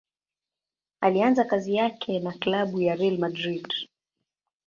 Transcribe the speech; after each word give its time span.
Alianza 1.01 1.43
kazi 1.43 1.75
yake 1.75 2.19
na 2.19 2.31
klabu 2.33 2.81
ya 2.81 2.95
Real 2.95 3.17
Madrid. 3.19 3.73